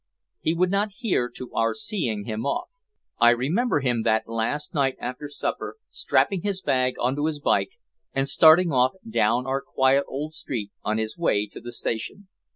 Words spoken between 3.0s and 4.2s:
I remember him